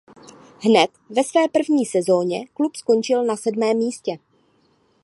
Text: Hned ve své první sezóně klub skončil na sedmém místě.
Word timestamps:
Hned 0.59 0.89
ve 1.09 1.23
své 1.23 1.47
první 1.47 1.85
sezóně 1.85 2.47
klub 2.53 2.75
skončil 2.75 3.25
na 3.25 3.35
sedmém 3.37 3.77
místě. 3.77 4.17